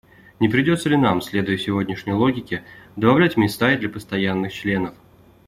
[0.39, 2.63] Не придётся ли нам, следуя сегодняшней логике,
[2.95, 4.95] добавлять места и для постоянных членов?